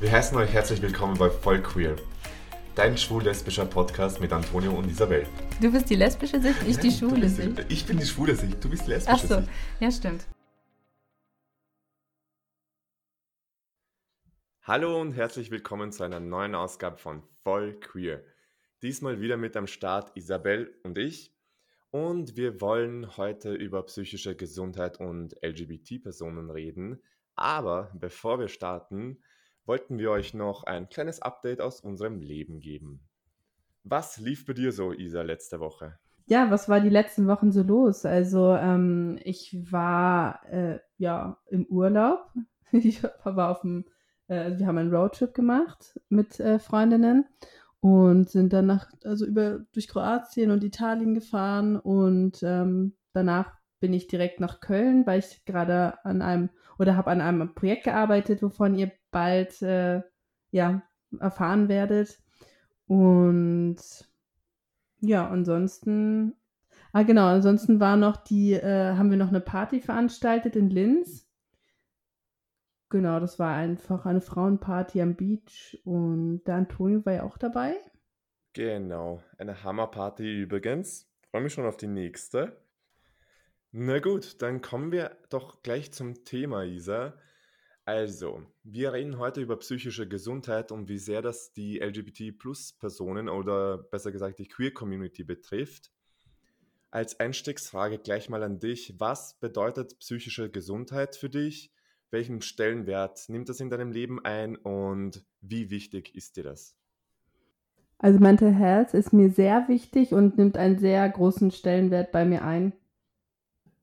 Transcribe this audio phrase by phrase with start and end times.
[0.00, 1.94] Wir heißen euch herzlich willkommen bei Voll Queer,
[2.74, 5.26] dein schwul-lesbischer Podcast mit Antonio und Isabel.
[5.60, 7.66] Du bist die lesbische Sicht, ich die schwule bist, Sicht.
[7.68, 9.50] Ich bin die schwule Sicht, du bist die lesbische Ach so, Sicht.
[9.78, 10.26] ja stimmt.
[14.62, 18.24] Hallo und herzlich willkommen zu einer neuen Ausgabe von Voll Queer.
[18.82, 21.30] Diesmal wieder mit am Start Isabel und ich.
[21.90, 27.02] Und wir wollen heute über psychische Gesundheit und LGBT-Personen reden.
[27.34, 29.22] Aber bevor wir starten,
[29.70, 32.98] wollten wir euch noch ein kleines Update aus unserem Leben geben.
[33.84, 35.96] Was lief bei dir so, Isa, letzte Woche?
[36.26, 38.04] Ja, was war die letzten Wochen so los?
[38.04, 42.26] Also ähm, ich war äh, ja im Urlaub.
[42.72, 43.84] Ich war auf dem,
[44.26, 47.26] äh, also wir haben einen Roadtrip gemacht mit äh, Freundinnen
[47.78, 53.92] und sind dann nach, also über durch Kroatien und Italien gefahren und ähm, danach bin
[53.92, 58.42] ich direkt nach Köln, weil ich gerade an einem oder habe an einem Projekt gearbeitet,
[58.42, 60.02] wovon ihr bald äh,
[60.50, 60.82] ja
[61.18, 62.18] erfahren werdet.
[62.86, 63.76] Und
[65.00, 66.34] ja, ansonsten,
[66.92, 71.26] ah genau, ansonsten war noch die, äh, haben wir noch eine Party veranstaltet in Linz.
[72.90, 77.76] Genau, das war einfach eine Frauenparty am Beach und der Antonio war ja auch dabei.
[78.52, 81.08] Genau, eine Hammerparty übrigens.
[81.30, 82.56] Freue mich schon auf die nächste.
[83.72, 87.14] Na gut, dann kommen wir doch gleich zum Thema, Isa.
[87.84, 94.10] Also, wir reden heute über psychische Gesundheit und wie sehr das die LGBT-Plus-Personen oder besser
[94.10, 95.92] gesagt die Queer-Community betrifft.
[96.90, 98.96] Als Einstiegsfrage gleich mal an dich.
[98.98, 101.72] Was bedeutet psychische Gesundheit für dich?
[102.10, 106.76] Welchen Stellenwert nimmt das in deinem Leben ein und wie wichtig ist dir das?
[107.98, 112.42] Also Mental Health ist mir sehr wichtig und nimmt einen sehr großen Stellenwert bei mir
[112.42, 112.72] ein.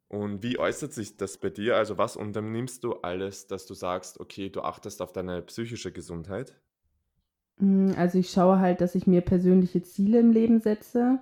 [0.09, 1.77] Und wie äußert sich das bei dir?
[1.77, 6.55] Also was unternimmst du alles, dass du sagst, okay, du achtest auf deine psychische Gesundheit?
[7.59, 11.19] Mm, Also ich schaue halt, dass ich mir persönliche Ziele im Leben setze,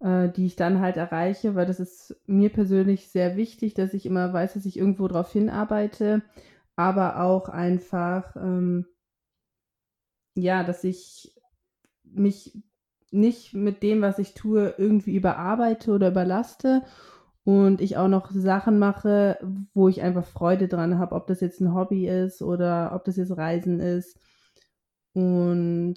[0.00, 4.06] äh, die ich dann halt erreiche, weil das ist mir persönlich sehr wichtig, dass ich
[4.06, 6.22] immer weiß, dass ich irgendwo drauf hinarbeite,
[6.76, 8.86] aber auch einfach, ähm,
[10.34, 11.34] ja, dass ich
[12.04, 12.58] mich
[13.10, 16.84] nicht mit dem, was ich tue, irgendwie überarbeite oder überlaste
[17.44, 19.38] und ich auch noch Sachen mache,
[19.72, 23.16] wo ich einfach Freude dran habe, ob das jetzt ein Hobby ist oder ob das
[23.16, 24.18] jetzt Reisen ist.
[25.12, 25.96] Und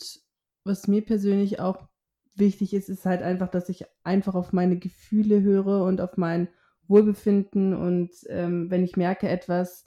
[0.63, 1.87] was mir persönlich auch
[2.35, 6.47] wichtig ist, ist halt einfach, dass ich einfach auf meine Gefühle höre und auf mein
[6.87, 7.75] Wohlbefinden.
[7.75, 9.83] Und ähm, wenn ich merke, etwas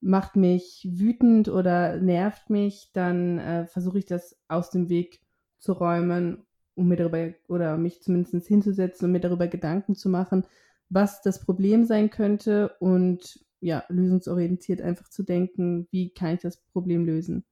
[0.00, 5.20] macht mich wütend oder nervt mich, dann äh, versuche ich das aus dem Weg
[5.58, 10.46] zu räumen, um mir darüber oder mich zumindest hinzusetzen und mir darüber Gedanken zu machen,
[10.90, 16.62] was das Problem sein könnte und ja, lösungsorientiert einfach zu denken, wie kann ich das
[16.72, 17.44] Problem lösen.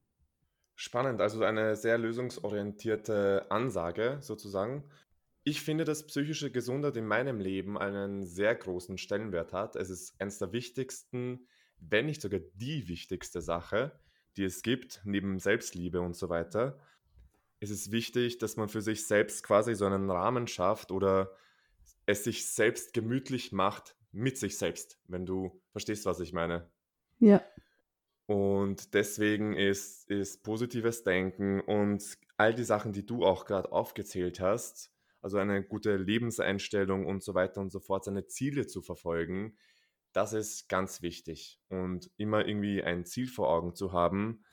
[0.75, 4.83] Spannend, also eine sehr lösungsorientierte Ansage sozusagen.
[5.43, 9.75] Ich finde, dass psychische Gesundheit in meinem Leben einen sehr großen Stellenwert hat.
[9.75, 11.47] Es ist eines der wichtigsten,
[11.79, 13.99] wenn nicht sogar die wichtigste Sache,
[14.37, 16.77] die es gibt, neben Selbstliebe und so weiter.
[17.59, 21.31] Es ist wichtig, dass man für sich selbst quasi so einen Rahmen schafft oder
[22.09, 26.71] es sich selbst gemütlich macht mit sich selbst, wenn du verstehst, was ich meine.
[27.19, 27.41] Ja,
[28.27, 34.39] Und deswegen ist, ist positives Denken und all die Sachen, die du auch gerade aufgezählt
[34.39, 39.57] hast, also eine gute Lebenseinstellung und so weiter und so fort, seine Ziele zu verfolgen,
[40.13, 41.59] das ist ganz wichtig.
[41.69, 44.43] Und immer irgendwie ein Ziel vor Augen zu haben.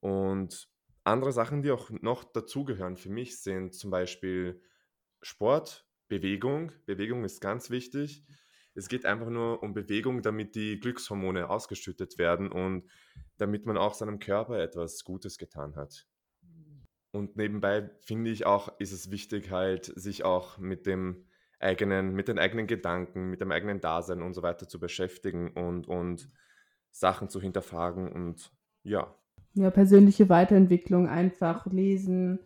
[0.00, 0.68] Und
[1.04, 4.62] andere Sachen, die auch noch dazugehören für mich, sind zum Beispiel
[5.22, 6.72] Sport, Bewegung.
[6.84, 8.22] Bewegung ist ganz wichtig.
[8.74, 12.84] Es geht einfach nur um Bewegung, damit die Glückshormone ausgeschüttet werden und
[13.38, 16.06] damit man auch seinem Körper etwas Gutes getan hat.
[17.12, 21.24] Und nebenbei finde ich auch, ist es wichtig halt, sich auch mit dem
[21.60, 25.88] eigenen, mit den eigenen Gedanken, mit dem eigenen Dasein und so weiter zu beschäftigen und,
[25.88, 26.30] und
[26.90, 28.52] Sachen zu hinterfragen und
[28.82, 29.16] ja,
[29.54, 32.38] ja, persönliche Weiterentwicklung, einfach lesen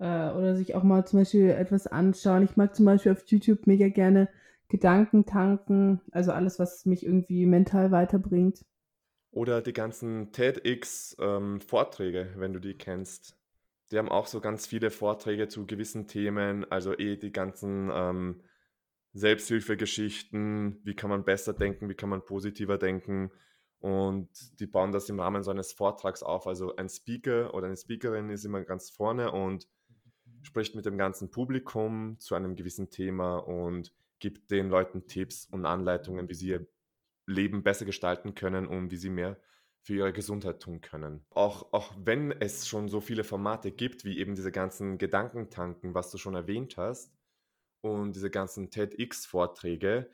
[0.00, 2.42] äh, oder sich auch mal zum Beispiel etwas anschauen.
[2.42, 4.28] Ich mag zum Beispiel auf YouTube mega gerne
[4.68, 8.64] Gedanken tanken, also alles, was mich irgendwie mental weiterbringt.
[9.32, 13.36] Oder die ganzen TEDx-Vorträge, wenn du die kennst.
[13.90, 18.42] Die haben auch so ganz viele Vorträge zu gewissen Themen, also eh die ganzen ähm,
[19.12, 23.32] Selbsthilfegeschichten, wie kann man besser denken, wie kann man positiver denken.
[23.80, 24.28] Und
[24.60, 26.46] die bauen das im Rahmen so eines Vortrags auf.
[26.46, 29.66] Also ein Speaker oder eine Speakerin ist immer ganz vorne und
[30.42, 35.66] spricht mit dem ganzen Publikum zu einem gewissen Thema und gibt den Leuten Tipps und
[35.66, 36.66] Anleitungen, wie sie ihr
[37.26, 39.38] Leben besser gestalten können und wie sie mehr
[39.82, 41.24] für ihre Gesundheit tun können.
[41.30, 46.10] Auch, auch wenn es schon so viele Formate gibt, wie eben diese ganzen Gedankentanken, was
[46.10, 47.16] du schon erwähnt hast,
[47.82, 50.10] und diese ganzen TEDx-Vorträge,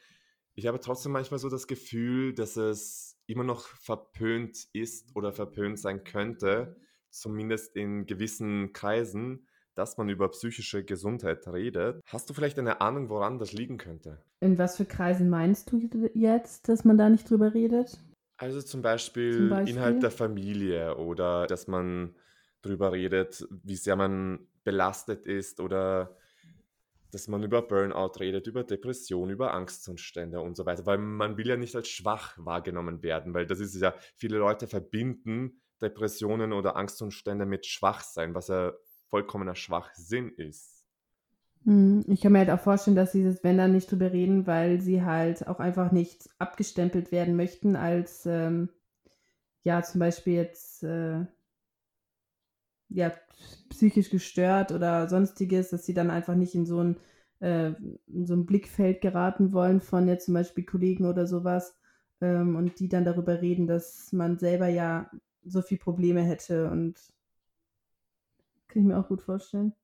[0.54, 5.78] ich habe trotzdem manchmal so das Gefühl, dass es immer noch verpönt ist oder verpönt
[5.78, 6.76] sein könnte,
[7.10, 9.45] zumindest in gewissen Kreisen,
[9.76, 12.02] dass man über psychische Gesundheit redet.
[12.06, 14.22] Hast du vielleicht eine Ahnung, woran das liegen könnte?
[14.40, 15.78] In was für Kreisen meinst du
[16.14, 17.98] jetzt, dass man da nicht drüber redet?
[18.38, 19.74] Also zum Beispiel, zum Beispiel?
[19.74, 22.16] innerhalb der Familie oder dass man
[22.62, 26.16] drüber redet, wie sehr man belastet ist oder
[27.12, 31.48] dass man über Burnout redet, über Depression, über Angstzustände und so weiter, weil man will
[31.48, 36.76] ja nicht als schwach wahrgenommen werden, weil das ist ja, viele Leute verbinden Depressionen oder
[36.76, 38.72] Angstzustände mit Schwachsein, was ja
[39.08, 40.84] vollkommener Schwachsinn ist.
[41.64, 44.46] Hm, ich kann mir halt auch vorstellen, dass sie das, wenn dann nicht drüber reden,
[44.46, 48.68] weil sie halt auch einfach nicht abgestempelt werden möchten als, ähm,
[49.64, 51.26] ja, zum Beispiel jetzt, äh,
[52.88, 53.12] ja,
[53.70, 56.96] psychisch gestört oder sonstiges, dass sie dann einfach nicht in so ein,
[57.40, 57.72] äh,
[58.06, 61.76] in so ein Blickfeld geraten wollen von jetzt zum Beispiel Kollegen oder sowas
[62.20, 65.10] ähm, und die dann darüber reden, dass man selber ja
[65.44, 66.96] so viel Probleme hätte und
[68.68, 69.74] kann ich mir auch gut vorstellen.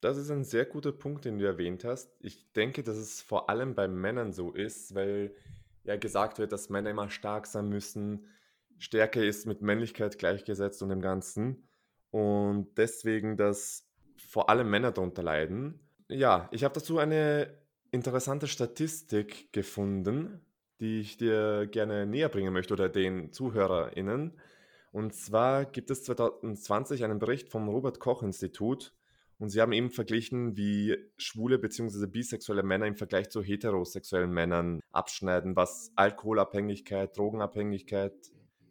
[0.00, 2.10] Das ist ein sehr guter Punkt, den du erwähnt hast.
[2.20, 5.34] Ich denke, dass es vor allem bei Männern so ist, weil
[5.84, 8.26] ja gesagt wird, dass Männer immer stark sein müssen.
[8.78, 11.68] Stärke ist mit Männlichkeit gleichgesetzt und dem Ganzen
[12.10, 15.80] und deswegen, dass vor allem Männer darunter leiden.
[16.08, 17.48] Ja, ich habe dazu eine
[17.90, 20.40] interessante Statistik gefunden,
[20.80, 24.38] die ich dir gerne näher bringen möchte oder den ZuhörerInnen.
[24.94, 28.94] Und zwar gibt es 2020 einen Bericht vom Robert Koch Institut
[29.38, 32.06] und sie haben eben verglichen, wie schwule bzw.
[32.06, 38.14] bisexuelle Männer im Vergleich zu heterosexuellen Männern abschneiden, was Alkoholabhängigkeit, Drogenabhängigkeit,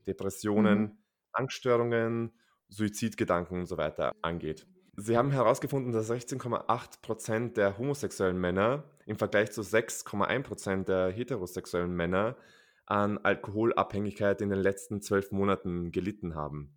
[0.08, 0.98] Depressionen, mhm.
[1.34, 2.32] Angststörungen
[2.70, 4.66] Suizidgedanken und so weiter angeht.
[4.96, 12.38] Sie haben herausgefunden, dass 16,8% der homosexuellen Männer im Vergleich zu 6,1% der heterosexuellen Männer
[12.86, 16.76] an Alkoholabhängigkeit in den letzten zwölf Monaten gelitten haben.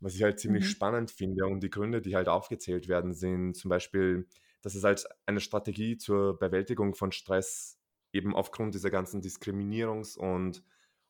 [0.00, 0.68] Was ich halt ziemlich mhm.
[0.68, 4.28] spannend finde und die Gründe, die halt aufgezählt werden, sind zum Beispiel,
[4.62, 7.78] dass es als eine Strategie zur Bewältigung von Stress
[8.12, 10.62] eben aufgrund dieser ganzen Diskriminierungs- und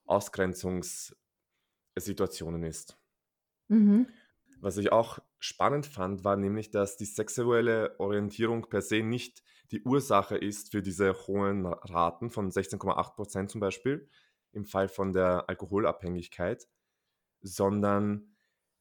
[0.06, 2.96] Ausgrenzungssituationen ist.
[3.68, 4.06] Mhm.
[4.60, 9.82] Was ich auch spannend fand, war nämlich, dass die sexuelle Orientierung per se nicht die
[9.82, 14.08] Ursache ist für diese hohen Raten von 16,8 Prozent zum Beispiel
[14.52, 16.68] im Fall von der Alkoholabhängigkeit,
[17.42, 18.36] sondern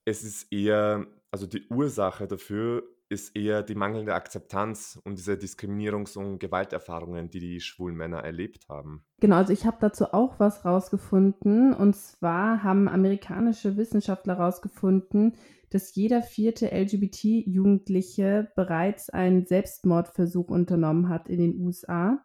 [0.05, 6.17] es ist eher, also die Ursache dafür ist eher die mangelnde Akzeptanz und diese Diskriminierungs-
[6.17, 9.05] und Gewalterfahrungen, die die schwulen Männer erlebt haben.
[9.19, 11.73] Genau, also ich habe dazu auch was rausgefunden.
[11.73, 15.35] Und zwar haben amerikanische Wissenschaftler rausgefunden,
[15.73, 22.23] dass jeder vierte LGBT-Jugendliche bereits einen Selbstmordversuch unternommen hat in den USA.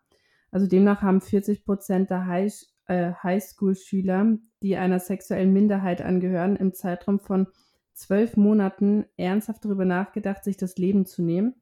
[0.50, 2.52] Also demnach haben 40 Prozent der High,
[2.86, 7.46] äh, Highschool-Schüler, die einer sexuellen Minderheit angehören, im Zeitraum von
[7.94, 11.54] zwölf Monaten ernsthaft darüber nachgedacht, sich das Leben zu nehmen.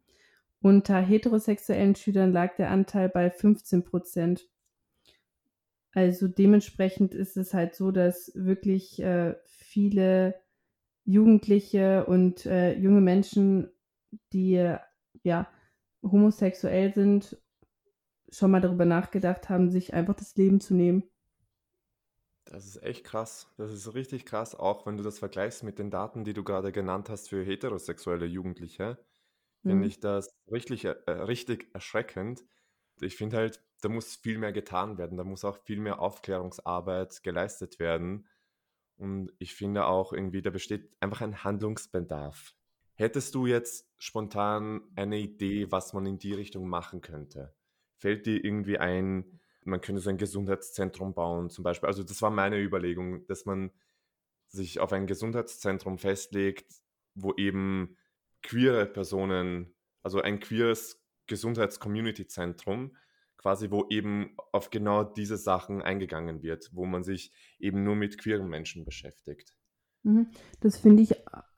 [0.61, 4.49] Unter heterosexuellen Schülern lag der Anteil bei 15 Prozent.
[5.93, 10.35] Also dementsprechend ist es halt so, dass wirklich äh, viele
[11.07, 13.71] Jugendliche und äh, junge Menschen,
[14.33, 14.79] die äh,
[15.23, 15.49] ja
[16.03, 17.41] homosexuell sind,
[18.29, 21.05] schon mal darüber nachgedacht haben, sich einfach das Leben zu nehmen.
[22.45, 23.53] Das ist echt krass.
[23.57, 26.73] Das ist richtig krass, auch wenn du das vergleichst mit den Daten, die du gerade
[26.73, 28.99] genannt hast für heterosexuelle Jugendliche.
[29.63, 29.71] Mhm.
[29.71, 32.45] Finde ich das richtig, äh, richtig erschreckend.
[33.01, 35.19] Ich finde halt, da muss viel mehr getan werden.
[35.19, 38.27] Da muss auch viel mehr Aufklärungsarbeit geleistet werden.
[38.97, 42.55] Und ich finde auch irgendwie, da besteht einfach ein Handlungsbedarf.
[42.95, 47.55] Hättest du jetzt spontan eine Idee, was man in die Richtung machen könnte?
[47.99, 51.89] Fällt dir irgendwie ein, man könnte so ein Gesundheitszentrum bauen zum Beispiel.
[51.89, 53.71] Also das war meine Überlegung, dass man
[54.49, 56.73] sich auf ein Gesundheitszentrum festlegt,
[57.15, 57.97] wo eben
[58.43, 62.97] queere Personen, also ein queeres Gesundheits-Community-Zentrum,
[63.39, 68.19] quasi, wo eben auf genau diese Sachen eingegangen wird, wo man sich eben nur mit
[68.19, 69.55] queeren Menschen beschäftigt.
[70.03, 70.29] Mhm.
[70.61, 71.15] Das finde ich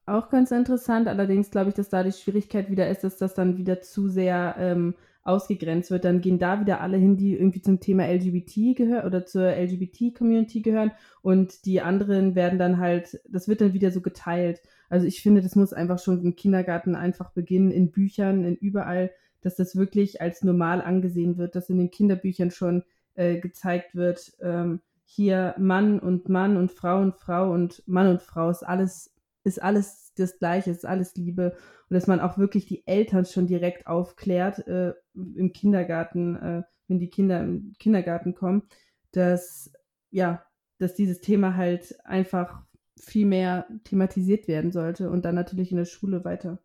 [0.06, 1.06] auch ganz interessant.
[1.08, 4.56] Allerdings glaube ich, dass da die Schwierigkeit wieder ist, dass das dann wieder zu sehr
[4.58, 4.94] ähm,
[5.28, 9.26] ausgegrenzt wird, dann gehen da wieder alle hin, die irgendwie zum Thema LGBT gehören oder
[9.26, 14.62] zur LGBT-Community gehören und die anderen werden dann halt, das wird dann wieder so geteilt.
[14.88, 19.10] Also ich finde, das muss einfach schon im Kindergarten einfach beginnen, in Büchern, in überall,
[19.40, 24.32] dass das wirklich als normal angesehen wird, dass in den Kinderbüchern schon äh, gezeigt wird,
[24.40, 29.14] ähm, hier Mann und Mann und Frau und Frau und Mann und Frau ist alles,
[29.42, 31.56] ist alles das Gleiche, ist alles Liebe.
[31.88, 36.98] Und dass man auch wirklich die Eltern schon direkt aufklärt äh, im Kindergarten, äh, wenn
[36.98, 38.64] die Kinder im Kindergarten kommen,
[39.12, 39.72] dass,
[40.10, 40.44] ja,
[40.76, 42.62] dass dieses Thema halt einfach
[43.00, 46.58] viel mehr thematisiert werden sollte und dann natürlich in der Schule weiter.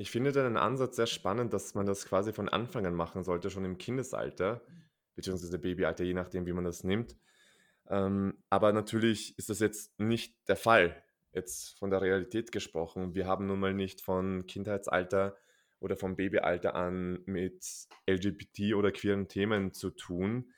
[0.00, 3.50] Ich finde deinen Ansatz sehr spannend, dass man das quasi von Anfang an machen sollte,
[3.50, 4.62] schon im Kindesalter,
[5.16, 7.16] beziehungsweise Babyalter, je nachdem, wie man das nimmt.
[7.88, 11.02] Ähm, aber natürlich ist das jetzt nicht der Fall,
[11.32, 13.16] jetzt von der Realität gesprochen.
[13.16, 15.36] Wir haben nun mal nicht von Kindheitsalter
[15.80, 17.66] oder vom Babyalter an mit
[18.08, 20.52] LGBT oder queeren Themen zu tun.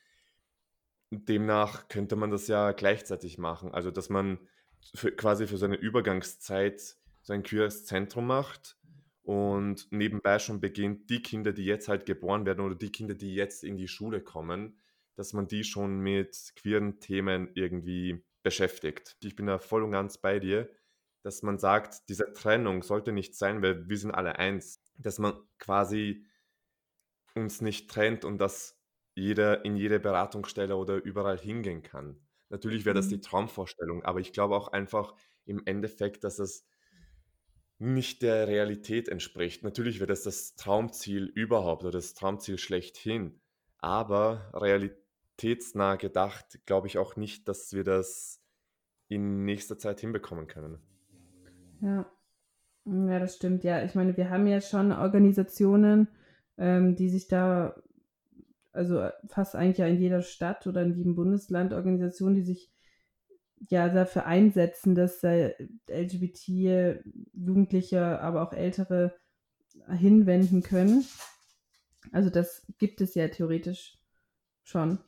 [1.11, 3.73] Demnach könnte man das ja gleichzeitig machen.
[3.73, 4.39] Also, dass man
[4.95, 8.77] für, quasi für seine Übergangszeit so queeres Zentrum macht
[9.31, 13.37] und nebenbei schon beginnt, die Kinder, die jetzt halt geboren werden oder die Kinder, die
[13.37, 14.77] jetzt in die Schule kommen,
[15.15, 19.17] dass man die schon mit queeren Themen irgendwie beschäftigt.
[19.23, 20.69] Ich bin da voll und ganz bei dir,
[21.23, 25.35] dass man sagt, diese Trennung sollte nicht sein, weil wir sind alle eins, dass man
[25.61, 26.27] quasi
[27.37, 28.81] uns nicht trennt und dass
[29.15, 32.21] jeder in jede Beratungsstelle oder überall hingehen kann.
[32.49, 33.23] Natürlich wäre das die mhm.
[33.23, 36.67] Traumvorstellung, aber ich glaube auch einfach im Endeffekt, dass es
[37.81, 39.65] nicht der Realität entspricht.
[39.65, 43.41] Natürlich wäre das das Traumziel überhaupt oder das Traumziel schlechthin,
[43.79, 48.43] aber realitätsnah gedacht glaube ich auch nicht, dass wir das
[49.09, 50.79] in nächster Zeit hinbekommen können.
[51.81, 52.07] Ja,
[52.85, 53.65] ja, das stimmt.
[53.65, 56.09] Ja, ich meine, wir haben ja schon Organisationen,
[56.59, 57.75] ähm, die sich da
[58.73, 62.71] also äh, fast eigentlich ja in jeder Stadt oder in jedem Bundesland Organisationen, die sich
[63.69, 67.03] ja dafür einsetzen, dass LGBT
[67.33, 69.15] Jugendliche, aber auch Ältere
[69.89, 71.05] hinwenden können.
[72.13, 73.99] Also das gibt es ja theoretisch
[74.63, 74.99] schon.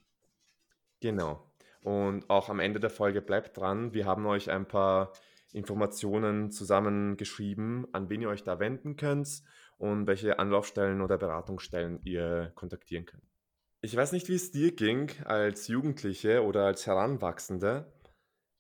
[1.01, 1.51] Genau.
[1.83, 3.93] Und auch am Ende der Folge bleibt dran.
[3.93, 5.13] Wir haben euch ein paar
[5.53, 9.43] Informationen zusammengeschrieben, an wen ihr euch da wenden könnt
[9.79, 13.25] und welche Anlaufstellen oder Beratungsstellen ihr kontaktieren könnt.
[13.81, 17.93] Ich weiß nicht, wie es dir ging als Jugendliche oder als Heranwachsende,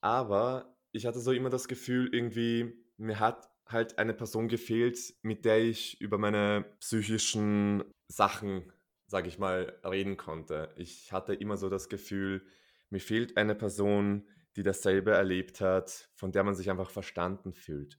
[0.03, 5.47] aber ich hatte so immer das Gefühl, irgendwie, mir hat halt eine Person gefehlt, mit
[5.47, 8.71] der ich über meine psychischen Sachen,
[9.07, 10.75] sag ich mal, reden konnte.
[10.77, 12.45] Ich hatte immer so das Gefühl,
[12.91, 17.99] mir fehlt eine Person, die dasselbe erlebt hat, von der man sich einfach verstanden fühlt.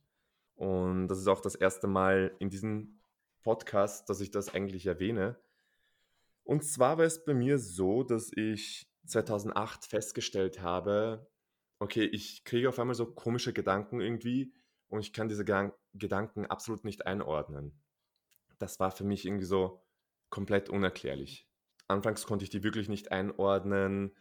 [0.56, 3.00] Und das ist auch das erste Mal in diesem
[3.42, 5.40] Podcast, dass ich das eigentlich erwähne.
[6.44, 11.28] Und zwar war es bei mir so, dass ich 2008 festgestellt habe,
[11.84, 14.54] okay, ich kriege auf einmal so komische Gedanken irgendwie
[14.88, 17.80] und ich kann diese Gedank Gedanken absolut nicht einordnen.
[18.58, 19.84] Das war für mich irgendwie so
[20.30, 21.48] komplett unerklärlich.
[21.88, 24.16] Anfangs konnte ich die wirklich nicht einordnen.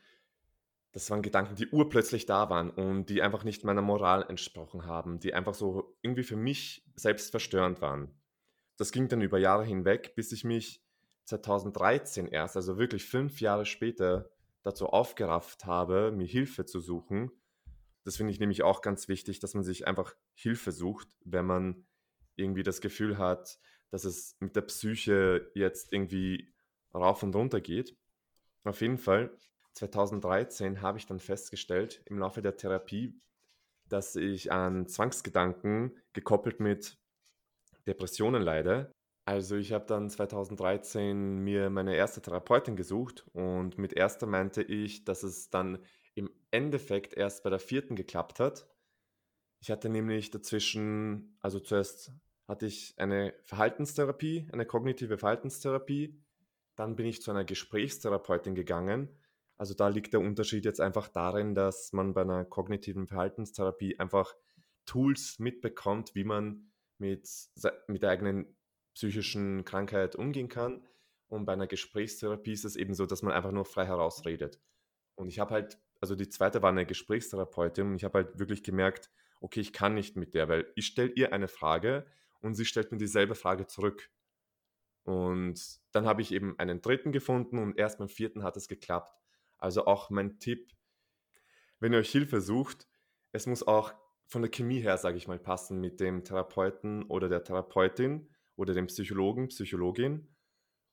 [0.91, 5.21] Das waren Gedanken, die urplötzlich da waren und die einfach nicht meiner Moral entsprochen haben,
[5.21, 8.11] die einfach so irgendwie für mich selbst verstörend waren.
[8.77, 10.83] Das ging dann über Jahre hinweg, bis ich mich
[11.25, 14.29] 2013 erst, also wirklich fünf Jahre später,
[14.63, 17.31] dazu aufgerafft habe, mir Hilfe zu suchen.
[18.05, 21.87] Das finde ich nämlich auch ganz wichtig, dass man sich einfach Hilfe sucht, wenn man
[22.37, 23.59] irgendwie das Gefühl hat,
[23.91, 26.53] dass es mit der Psyche jetzt irgendwie
[26.95, 27.97] rauf und runter geht.
[28.65, 29.37] Auf jeden Fall,
[29.75, 33.21] 2013 habe ich dann festgestellt im Laufe der Therapie,
[33.89, 36.99] dass ich an Zwangsgedanken gekoppelt mit
[37.87, 38.93] Depressionen leide
[39.25, 45.05] also ich habe dann 2013 mir meine erste Therapeutin gesucht und mit erster meinte ich,
[45.05, 45.79] dass es dann
[46.53, 48.69] Endeffekt erst bei der vierten geklappt hat.
[49.61, 52.13] Ich hatte nämlich dazwischen, also zuerst
[52.47, 56.23] hatte ich eine Verhaltenstherapie, eine kognitive Verhaltenstherapie,
[56.77, 59.09] dann bin ich zu einer Gesprächstherapeutin gegangen.
[59.57, 64.35] Also da liegt der Unterschied jetzt einfach darin, dass man bei einer kognitiven Verhaltenstherapie einfach
[64.87, 67.29] Tools mitbekommt, wie man mit,
[67.87, 68.57] mit der eigenen
[68.95, 70.87] psychischen Krankheit umgehen kann.
[71.29, 74.61] Und bei einer Gesprächstherapie ist es eben so, dass man einfach nur frei herausredet.
[75.15, 78.65] Und ich habe halt, also die zweite war eine Gesprächstherapeutin und ich habe halt wirklich
[78.65, 79.09] gemerkt,
[79.41, 82.07] okay, ich kann nicht mit der, weil ich stelle ihr eine Frage
[82.41, 84.11] und sie stellt mir dieselbe Frage zurück.
[85.05, 89.17] Und dann habe ich eben einen dritten gefunden und erst beim vierten hat es geklappt.
[89.59, 90.73] Also auch mein Tipp,
[91.79, 92.89] wenn ihr euch Hilfe sucht,
[93.31, 93.95] es muss auch
[94.27, 98.75] von der Chemie her, sage ich mal, passen mit dem Therapeuten oder der Therapeutin oder
[98.75, 100.35] dem Psychologen, Psychologin.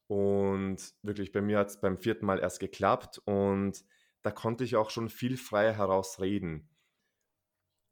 [0.05, 3.83] Und wirklich, bei mir hat es beim vierten Mal erst geklappt und
[4.21, 6.69] da konnte ich auch schon viel freier herausreden.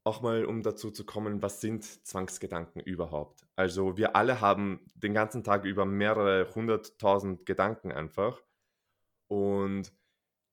[0.03, 3.45] Auch mal, um dazu zu kommen, was sind Zwangsgedanken überhaupt?
[3.55, 8.41] Also wir alle haben den ganzen Tag über mehrere hunderttausend Gedanken einfach.
[9.27, 9.91] Und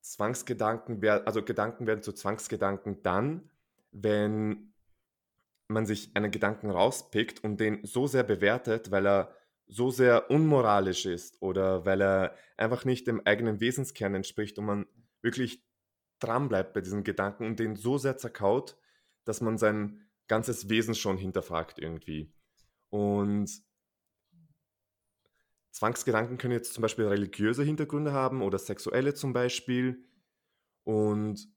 [0.01, 3.51] Zwangsgedanken werden, also Gedanken werden zu Zwangsgedanken dann,
[3.93, 4.75] wenn
[5.69, 9.35] man sich einen Gedanken rauspickt und den so sehr bewertet, weil er
[9.67, 14.87] so sehr unmoralisch ist oder weil er einfach nicht dem eigenen Wesenskern entspricht und man
[15.25, 15.65] wirklich
[16.21, 18.77] dranbleibt bei diesen Gedanken und den so sehr zerkaut,
[19.25, 22.33] dass man sein ganzes Wesen schon hinterfragt irgendwie.
[22.91, 23.51] Und
[25.73, 30.07] Zwangsgedanken können jetzt zum Beispiel religiöse Hintergründe haben oder sexuelle zum Beispiel.
[30.85, 31.49] Und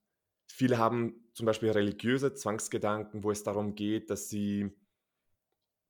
[0.47, 4.71] viele haben zum Beispiel religiöse Zwangsgedanken, wo es darum geht, dass sie,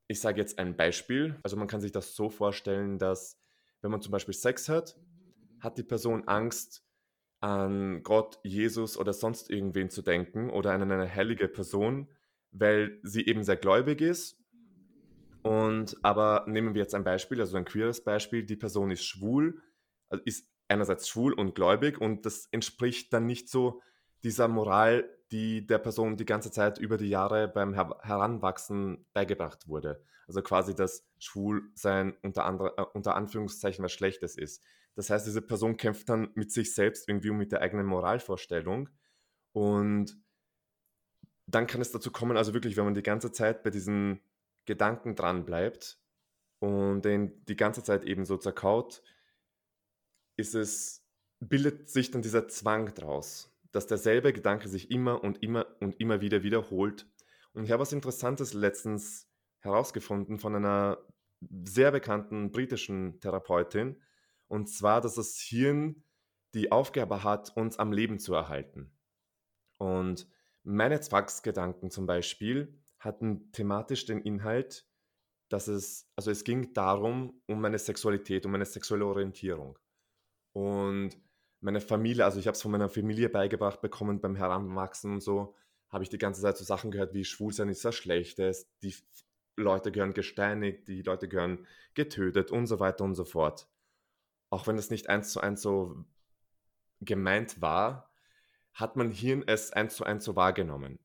[0.08, 3.40] ich sage jetzt ein Beispiel, also man kann sich das so vorstellen, dass
[3.80, 5.00] wenn man zum Beispiel Sex hat,
[5.60, 6.84] hat die Person Angst,
[7.40, 12.08] an Gott, Jesus oder sonst irgendwen zu denken oder an eine heilige Person,
[12.50, 14.38] weil sie eben sehr gläubig ist.
[15.42, 19.62] Und aber nehmen wir jetzt ein Beispiel, also ein queeres Beispiel, die Person ist schwul,
[20.08, 23.80] also ist einerseits schwul und gläubig und das entspricht dann nicht so
[24.22, 29.68] dieser Moral, die der Person die ganze Zeit über die Jahre beim Her Heranwachsen beigebracht
[29.68, 30.02] wurde.
[30.26, 34.62] Also quasi, dass Schwulsein unter, andere, äh, unter Anführungszeichen was Schlechtes ist.
[34.98, 38.88] Das heißt, diese Person kämpft dann mit sich selbst irgendwie und mit der eigenen Moralvorstellung.
[39.52, 40.20] Und
[41.46, 44.20] dann kann es dazu kommen, also wirklich, wenn man die ganze Zeit bei diesen
[44.66, 45.98] Gedanken dran bleibt
[46.58, 49.02] und den die ganze Zeit eben so zerkaut,
[50.36, 51.06] ist es,
[51.40, 56.20] bildet sich dann dieser Zwang draus dass derselbe Gedanke sich immer und immer und immer
[56.20, 57.06] wieder wiederholt.
[57.52, 59.28] Und ich habe was Interessantes letztens
[59.60, 60.98] herausgefunden von einer
[61.64, 64.00] sehr bekannten britischen Therapeutin.
[64.48, 66.02] Und zwar, dass das Hirn
[66.54, 68.90] die Aufgabe hat, uns am Leben zu erhalten.
[69.78, 70.26] Und
[70.64, 74.86] meine Zwangsgedanken zum Beispiel hatten thematisch den Inhalt,
[75.48, 79.78] dass es, also es ging darum, um meine Sexualität, um meine sexuelle Orientierung.
[80.52, 81.10] Und
[81.60, 85.54] meine Familie, also ich habe es von meiner Familie beigebracht bekommen beim Heranwachsen und so,
[85.90, 88.94] habe ich die ganze Zeit so Sachen gehört wie Schwulsein ist was Schlechtes, die
[89.56, 93.68] Leute gehören gesteinigt, die Leute gehören getötet und so weiter und so fort.
[94.50, 96.04] Auch wenn es nicht eins zu eins so
[97.00, 98.10] gemeint war,
[98.72, 100.98] hat mein Hirn es eins zu eins so wahrgenommen.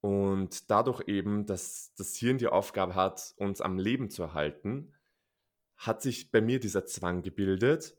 [0.00, 4.92] Und dadurch eben, dass das Hirn die Aufgabe hat, uns am Leben zu erhalten,
[5.76, 7.96] hat sich bei mir dieser Zwang gebildet,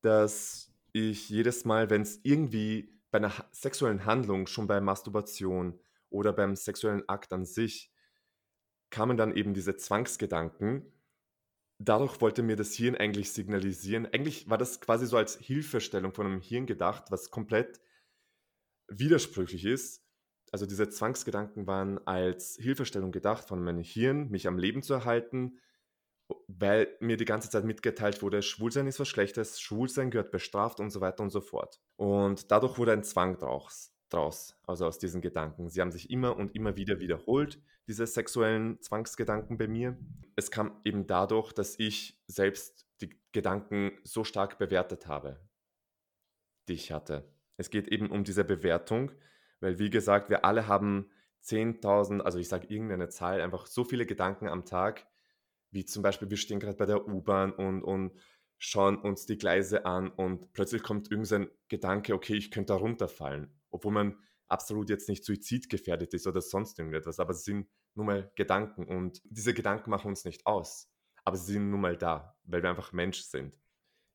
[0.00, 5.78] dass ich jedes Mal, wenn es irgendwie bei einer sexuellen Handlung, schon bei Masturbation
[6.10, 7.92] oder beim sexuellen Akt an sich,
[8.90, 10.92] kamen dann eben diese Zwangsgedanken.
[11.78, 14.06] Dadurch wollte mir das Hirn eigentlich signalisieren.
[14.06, 17.80] Eigentlich war das quasi so als Hilfestellung von einem Hirn gedacht, was komplett
[18.88, 20.04] widersprüchlich ist.
[20.52, 25.58] Also diese Zwangsgedanken waren als Hilfestellung gedacht von meinem Hirn, mich am Leben zu erhalten,
[26.48, 30.90] weil mir die ganze Zeit mitgeteilt wurde, Schwulsein ist was Schlechtes, Schwulsein gehört bestraft und
[30.90, 31.80] so weiter und so fort.
[31.96, 35.68] Und dadurch wurde ein Zwang draus, draus, also aus diesen Gedanken.
[35.68, 39.96] Sie haben sich immer und immer wieder wiederholt, diese sexuellen Zwangsgedanken bei mir.
[40.34, 45.40] Es kam eben dadurch, dass ich selbst die Gedanken so stark bewertet habe,
[46.68, 47.28] die ich hatte.
[47.56, 49.12] Es geht eben um diese Bewertung,
[49.60, 51.10] weil wie gesagt, wir alle haben
[51.44, 55.06] 10.000, also ich sage irgendeine Zahl, einfach so viele Gedanken am Tag,
[55.70, 58.12] wie zum Beispiel, wir stehen gerade bei der U-Bahn und, und
[58.58, 63.50] schauen uns die Gleise an und plötzlich kommt irgendein Gedanke, okay, ich könnte da runterfallen,
[63.76, 68.32] obwohl man absolut jetzt nicht suizidgefährdet ist oder sonst irgendetwas, aber es sind nur mal
[68.34, 70.90] Gedanken und diese Gedanken machen uns nicht aus,
[71.24, 73.58] aber sie sind nun mal da, weil wir einfach Mensch sind.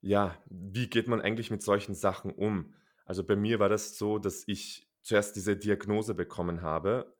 [0.02, 2.74] Ja, wie geht man eigentlich mit solchen Sachen um?
[3.06, 7.15] Also bei mir war das so, dass ich zuerst diese Diagnose bekommen habe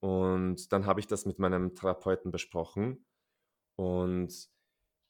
[0.00, 3.04] und dann habe ich das mit meinem Therapeuten besprochen
[3.76, 4.48] und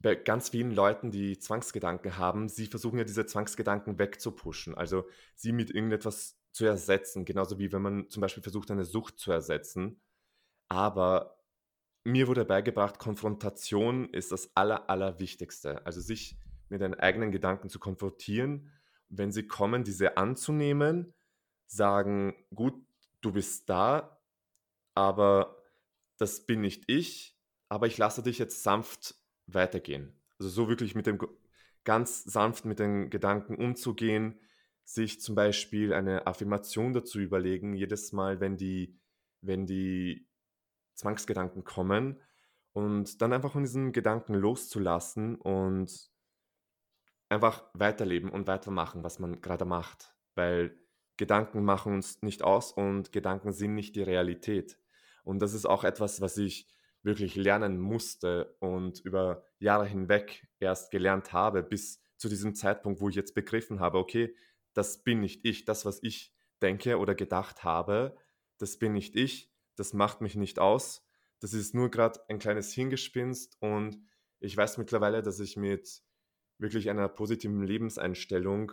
[0.01, 5.53] bei ganz vielen Leuten, die Zwangsgedanken haben, sie versuchen ja diese Zwangsgedanken wegzupushen, also sie
[5.53, 10.01] mit irgendetwas zu ersetzen, genauso wie wenn man zum Beispiel versucht, eine Sucht zu ersetzen.
[10.71, 11.39] Aber
[12.03, 15.85] mir wurde beigebracht, Konfrontation ist das Aller, Allerwichtigste.
[15.85, 16.41] Also sich
[16.71, 18.73] mit den eigenen Gedanken zu konfrontieren,
[19.11, 21.13] wenn sie kommen, diese anzunehmen,
[21.67, 22.75] sagen, gut,
[23.21, 24.19] du bist da,
[24.95, 25.63] aber
[26.17, 27.39] das bin nicht ich,
[27.69, 29.15] aber ich lasse dich jetzt sanft
[29.47, 30.19] weitergehen.
[30.39, 31.19] Also so wirklich mit dem
[31.85, 34.41] ganz sanft mit den Gedanken umzugehen,
[34.87, 38.97] sich zum Beispiel eine Affirmation dazu überlegen, jedes Mal, wenn die,
[39.41, 40.29] wenn die
[40.95, 42.23] Zwangsgedanken kommen
[42.73, 46.09] und dann einfach von diesen Gedanken loszulassen und
[47.29, 50.79] einfach weiterleben und weitermachen, was man gerade macht, weil
[51.17, 54.79] Gedanken machen uns nicht aus und Gedanken sind nicht die Realität.
[55.25, 56.69] Und das ist auch etwas, was ich
[57.03, 63.09] wirklich lernen musste und über Jahre hinweg erst gelernt habe, bis zu diesem Zeitpunkt, wo
[63.09, 64.35] ich jetzt begriffen habe, okay,
[64.77, 65.65] das bin nicht ich.
[65.65, 68.17] Das, was ich denke oder gedacht habe,
[68.59, 69.53] das bin nicht ich.
[69.77, 71.07] Das macht mich nicht aus.
[71.41, 73.99] Das ist nur gerade ein kleines Hingespinst und
[74.39, 76.03] ich weiß mittlerweile, dass ich mit
[76.59, 78.73] wirklich einer positiven Lebenseinstellung,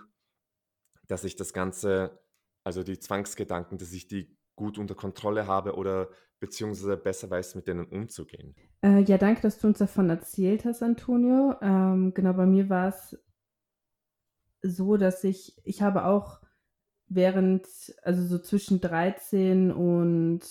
[1.07, 2.21] dass ich das Ganze,
[2.63, 7.67] also die Zwangsgedanken, dass ich die gut unter Kontrolle habe oder beziehungsweise besser weiß, mit
[7.67, 8.55] denen umzugehen.
[8.81, 11.55] Äh, ja, danke, dass du uns davon erzählt hast, Antonio.
[11.61, 13.17] Ähm, genau, bei mir war es
[14.63, 16.39] so, dass ich, ich habe auch
[17.07, 17.67] während,
[18.03, 20.41] also so zwischen 13 und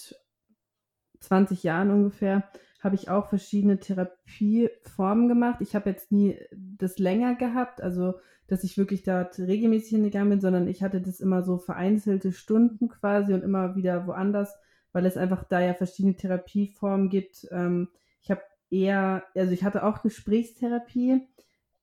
[1.21, 2.49] 20 Jahren ungefähr,
[2.81, 5.61] habe ich auch verschiedene Therapieformen gemacht.
[5.61, 8.15] Ich habe jetzt nie das länger gehabt, also
[8.49, 12.89] dass ich wirklich dort regelmäßig hingegangen bin, sondern ich hatte das immer so vereinzelte Stunden
[12.89, 14.55] quasi und immer wieder woanders,
[14.93, 17.47] weil es einfach da ja verschiedene Therapieformen gibt.
[17.51, 17.89] Ähm,
[18.21, 21.27] ich habe eher, also ich hatte auch Gesprächstherapie,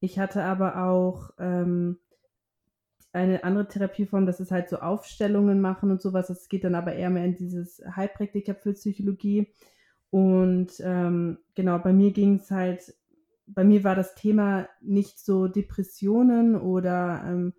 [0.01, 1.97] ich hatte aber auch ähm,
[3.11, 6.27] eine andere Therapieform, das ist halt so Aufstellungen machen und sowas.
[6.27, 9.47] Das geht dann aber eher mehr in dieses Heilpraktiker für Psychologie.
[10.11, 12.93] Und ähm, genau, bei mir ging es halt,
[13.47, 17.53] bei mir war das Thema nicht so Depressionen oder, ähm,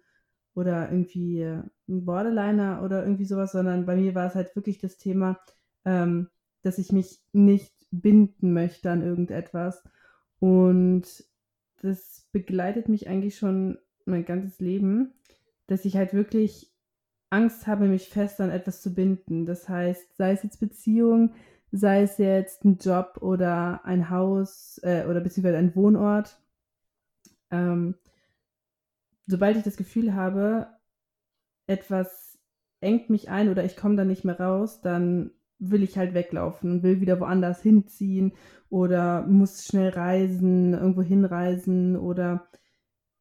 [0.54, 4.98] oder irgendwie ein Borderliner oder irgendwie sowas, sondern bei mir war es halt wirklich das
[4.98, 5.40] Thema,
[5.84, 6.28] ähm,
[6.62, 9.82] dass ich mich nicht binden möchte an irgendetwas.
[10.38, 11.24] Und
[11.82, 15.14] das begleitet mich eigentlich schon mein ganzes Leben,
[15.70, 16.72] dass ich halt wirklich
[17.30, 19.46] Angst habe, mich fest an etwas zu binden.
[19.46, 21.33] Das heißt, sei es jetzt Beziehung,
[21.70, 26.40] sei es jetzt ein Job oder ein Haus äh, oder beziehungsweise ein Wohnort.
[27.52, 27.94] Ähm,
[29.28, 30.66] sobald ich das Gefühl habe,
[31.68, 32.37] etwas
[32.80, 35.30] engt mich ein oder ich komme da nicht mehr raus, dann
[35.61, 38.33] will ich halt weglaufen will wieder woanders hinziehen
[38.70, 42.48] oder muss schnell reisen, irgendwo hinreisen oder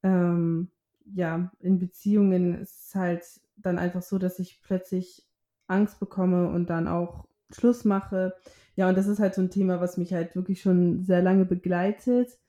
[0.04, 0.72] ähm,
[1.14, 3.26] ja, in Beziehungen ist es halt
[3.58, 5.26] dann einfach so, dass ich plötzlich
[5.68, 8.36] Angst bekomme und dann auch Schluss mache.
[8.76, 11.46] Ja, und das ist halt so ein Thema, was mich halt wirklich schon sehr lange
[11.46, 12.40] begleitet.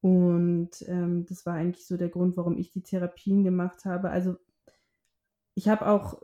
[0.00, 4.10] Und ähm, das war eigentlich so der Grund, warum ich die Therapien gemacht habe.
[4.10, 4.36] Also
[5.54, 6.22] ich habe auch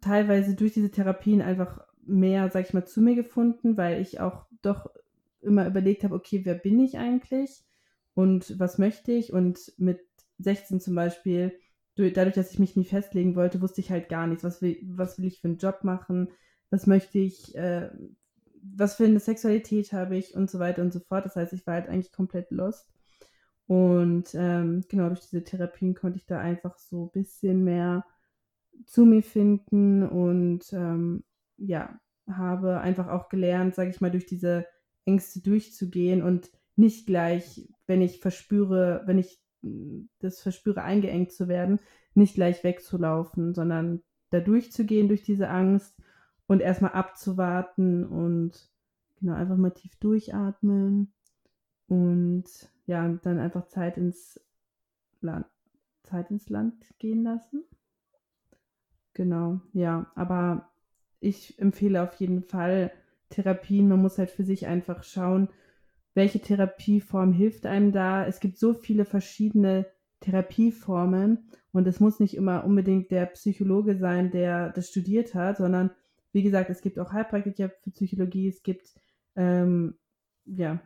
[0.00, 4.46] teilweise durch diese Therapien einfach mehr, sag ich mal, zu mir gefunden, weil ich auch
[4.62, 4.90] doch
[5.40, 7.62] immer überlegt habe, okay, wer bin ich eigentlich
[8.14, 9.32] und was möchte ich?
[9.32, 10.00] Und mit
[10.42, 11.52] 16 zum Beispiel,
[11.96, 14.44] dadurch, dass ich mich nie festlegen wollte, wusste ich halt gar nichts.
[14.44, 16.28] Was will, was will ich für einen Job machen?
[16.70, 17.90] Was möchte ich, äh,
[18.62, 21.24] was für eine Sexualität habe ich und so weiter und so fort.
[21.24, 22.88] Das heißt, ich war halt eigentlich komplett lost.
[23.66, 28.04] Und ähm, genau durch diese Therapien konnte ich da einfach so ein bisschen mehr
[28.86, 31.22] zu mir finden und ähm,
[31.56, 34.66] ja, habe einfach auch gelernt, sage ich mal, durch diese
[35.04, 41.80] Ängste durchzugehen und nicht gleich, wenn ich verspüre, wenn ich das verspüre, eingeengt zu werden,
[42.14, 45.96] nicht gleich wegzulaufen, sondern da durchzugehen durch diese Angst
[46.46, 48.70] und erstmal abzuwarten und
[49.18, 51.12] genau einfach mal tief durchatmen
[51.88, 52.44] und
[52.86, 54.40] ja, dann einfach Zeit ins
[55.20, 55.46] Land,
[56.02, 57.64] Zeit ins Land gehen lassen.
[59.12, 60.70] Genau, ja, aber
[61.20, 62.90] ich empfehle auf jeden Fall
[63.28, 63.88] Therapien.
[63.88, 65.48] Man muss halt für sich einfach schauen,
[66.14, 68.26] welche Therapieform hilft einem da.
[68.26, 69.86] Es gibt so viele verschiedene
[70.20, 75.90] Therapieformen und es muss nicht immer unbedingt der Psychologe sein, der das studiert hat, sondern
[76.32, 78.94] wie gesagt, es gibt auch Heilpraktiker für Psychologie, es gibt
[79.36, 79.94] ähm,
[80.44, 80.80] ja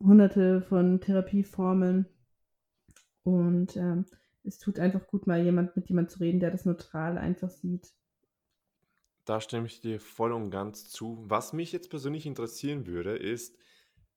[0.00, 2.06] hunderte von Therapieformen
[3.24, 4.06] und ähm,
[4.44, 7.92] es tut einfach gut, mal jemand mit jemand zu reden, der das neutral einfach sieht.
[9.24, 11.22] Da stimme ich dir voll und ganz zu.
[11.28, 13.56] Was mich jetzt persönlich interessieren würde, ist,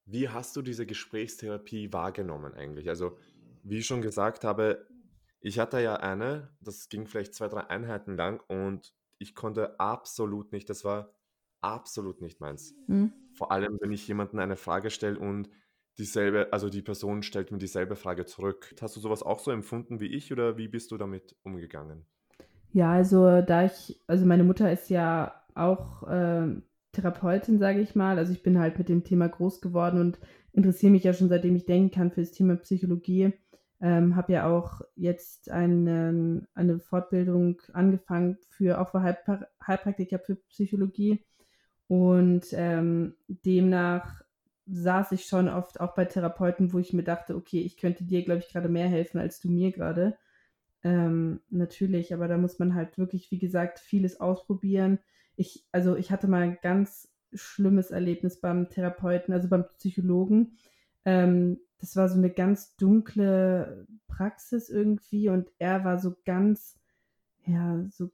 [0.06, 2.90] wie hast du diese Gesprächstherapie wahrgenommen eigentlich?
[2.90, 3.18] Also,
[3.64, 4.88] wie ich schon gesagt habe,
[5.40, 10.52] ich hatte ja eine, das ging vielleicht zwei, drei Einheiten lang und ich konnte absolut
[10.52, 11.14] nicht, das war
[11.62, 12.76] absolut nicht meins.
[12.88, 13.14] Mhm.
[13.34, 15.50] Vor allem, wenn ich jemanden eine Frage stelle und
[15.98, 18.76] dieselbe, also die Person stellt mir dieselbe Frage zurück.
[18.82, 22.06] Hast du sowas auch so empfunden wie ich oder wie bist du damit umgegangen?
[22.74, 26.56] Ja, also da ich, also meine Mutter ist ja auch äh,
[26.96, 28.18] Therapeutin, sage ich mal.
[28.18, 30.20] Also ich bin halt mit dem Thema groß geworden und
[30.54, 33.34] interessiere mich ja schon seitdem ich denken kann für das Thema Psychologie.
[33.82, 40.36] Ähm, habe ja auch jetzt eine, eine Fortbildung angefangen für auch für Heilpra Heilpraktiker für
[40.36, 41.26] Psychologie
[41.88, 44.24] und ähm, demnach
[44.66, 48.24] saß ich schon oft auch bei Therapeuten, wo ich mir dachte, okay, ich könnte dir,
[48.24, 50.18] glaube ich, gerade mehr helfen als du mir gerade.
[50.84, 55.00] Ähm, natürlich, aber da muss man halt wirklich, wie gesagt, vieles ausprobieren
[55.36, 60.58] ich, also ich hatte mal ein ganz schlimmes Erlebnis beim Therapeuten, also beim Psychologen.
[61.06, 66.80] Ähm, das war so eine ganz dunkle Praxis irgendwie und er war so ganz
[67.46, 68.10] ja, so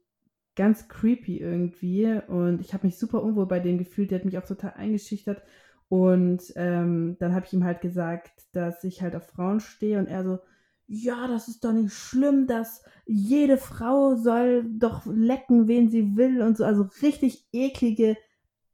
[0.56, 2.20] ganz creepy irgendwie.
[2.28, 4.12] Und ich habe mich super unwohl bei dem gefühlt.
[4.12, 5.42] Der hat mich auch total eingeschüchtert.
[5.90, 10.00] Und ähm, dann habe ich ihm halt gesagt, dass ich halt auf Frauen stehe.
[10.00, 10.40] Und er so,
[10.88, 16.42] ja, das ist doch nicht schlimm, dass jede Frau soll doch lecken, wen sie will
[16.42, 16.66] und so.
[16.66, 18.18] Also richtig eklige,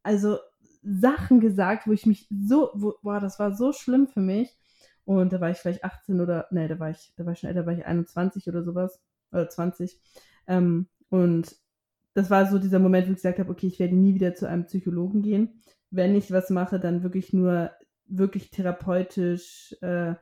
[0.04, 0.38] also
[0.84, 4.58] Sachen gesagt, wo ich mich so, wo, boah, das war so schlimm für mich.
[5.06, 7.50] Und da war ich vielleicht 18 oder, nee, da war ich, da war ich schon
[7.50, 9.00] älter, da war ich 21 oder sowas,
[9.32, 10.00] oder 20.
[10.48, 11.56] Ähm, und
[12.14, 14.48] das war so dieser Moment, wo ich gesagt habe, okay, ich werde nie wieder zu
[14.48, 15.62] einem Psychologen gehen.
[15.92, 17.72] Wenn ich was mache, dann wirklich nur
[18.08, 20.16] wirklich therapeutisch äh,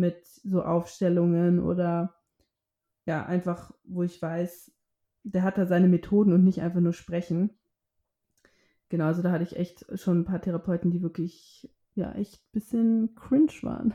[0.00, 2.16] mit so Aufstellungen oder
[3.06, 4.72] ja, einfach, wo ich weiß,
[5.22, 7.50] der hat da seine Methoden und nicht einfach nur sprechen.
[8.88, 12.52] Genau, also da hatte ich echt schon ein paar Therapeuten, die wirklich, ja, echt ein
[12.52, 13.94] bisschen cringe waren.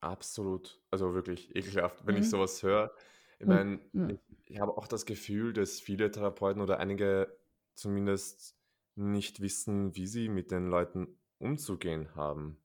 [0.00, 0.80] Absolut.
[0.90, 2.92] Also wirklich ekelhaft, wenn ich sowas höre.
[3.38, 4.08] Ich meine, ja.
[4.44, 7.36] ich habe auch das Gefühl, dass viele Therapeuten oder einige
[7.74, 8.56] zumindest
[8.94, 12.56] nicht wissen, wie sie mit den Leuten umzugehen haben.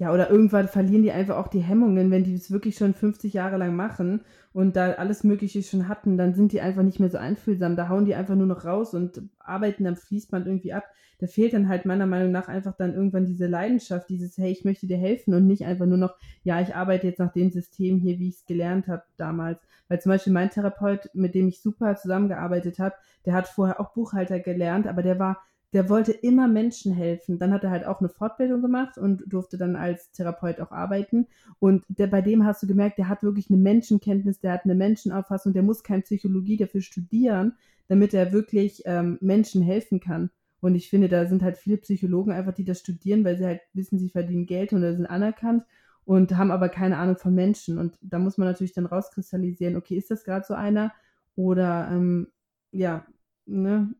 [0.00, 3.34] Ja, oder irgendwann verlieren die einfach auch die Hemmungen, wenn die es wirklich schon 50
[3.34, 4.22] Jahre lang machen
[4.54, 7.76] und da alles Mögliche schon hatten, dann sind die einfach nicht mehr so einfühlsam.
[7.76, 10.84] Da hauen die einfach nur noch raus und arbeiten am Fließband irgendwie ab.
[11.18, 14.64] Da fehlt dann halt meiner Meinung nach einfach dann irgendwann diese Leidenschaft, dieses, hey, ich
[14.64, 17.98] möchte dir helfen und nicht einfach nur noch, ja, ich arbeite jetzt nach dem System
[17.98, 19.60] hier, wie ich es gelernt habe damals.
[19.88, 22.94] Weil zum Beispiel mein Therapeut, mit dem ich super zusammengearbeitet habe,
[23.26, 27.38] der hat vorher auch Buchhalter gelernt, aber der war der wollte immer Menschen helfen.
[27.38, 31.28] Dann hat er halt auch eine Fortbildung gemacht und durfte dann als Therapeut auch arbeiten.
[31.58, 34.74] Und der, bei dem hast du gemerkt, der hat wirklich eine Menschenkenntnis, der hat eine
[34.74, 37.54] Menschenauffassung, der muss kein Psychologie dafür studieren,
[37.88, 40.30] damit er wirklich ähm, Menschen helfen kann.
[40.60, 43.60] Und ich finde, da sind halt viele Psychologen einfach, die das studieren, weil sie halt
[43.72, 45.64] wissen, sie verdienen Geld und sind anerkannt
[46.04, 47.78] und haben aber keine Ahnung von Menschen.
[47.78, 50.92] Und da muss man natürlich dann rauskristallisieren, okay, ist das gerade so einer?
[51.36, 52.28] Oder ähm,
[52.72, 53.06] ja,
[53.46, 53.94] ne,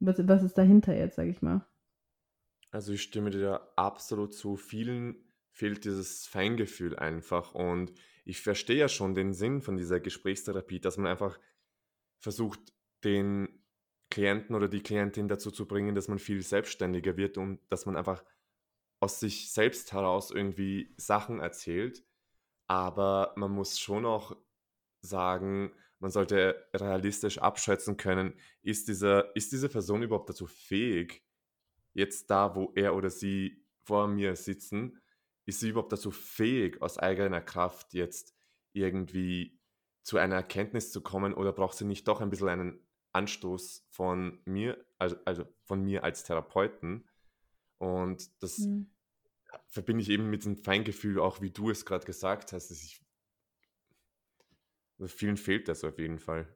[0.00, 1.66] was, was ist dahinter jetzt, sag ich mal?
[2.70, 4.56] Also ich stimme dir absolut zu.
[4.56, 5.16] Vielen
[5.50, 7.54] fehlt dieses Feingefühl einfach.
[7.54, 7.92] Und
[8.24, 11.38] ich verstehe ja schon den Sinn von dieser Gesprächstherapie, dass man einfach
[12.18, 12.60] versucht,
[13.04, 13.48] den
[14.10, 17.96] Klienten oder die Klientin dazu zu bringen, dass man viel selbstständiger wird und dass man
[17.96, 18.24] einfach
[19.00, 22.04] aus sich selbst heraus irgendwie Sachen erzählt.
[22.66, 24.36] Aber man muss schon auch
[25.00, 31.22] sagen, man sollte realistisch abschätzen können, ist, dieser, ist diese Person überhaupt dazu fähig,
[31.94, 35.00] jetzt da, wo er oder sie vor mir sitzen,
[35.46, 38.34] ist sie überhaupt dazu fähig, aus eigener Kraft jetzt
[38.72, 39.58] irgendwie
[40.02, 44.40] zu einer Erkenntnis zu kommen oder braucht sie nicht doch ein bisschen einen Anstoß von
[44.44, 47.08] mir, also, also von mir als Therapeuten?
[47.78, 48.90] Und das mhm.
[49.68, 53.05] verbinde ich eben mit dem Feingefühl, auch wie du es gerade gesagt hast, dass ich
[54.98, 56.46] also vielen fehlt das auf jeden Fall.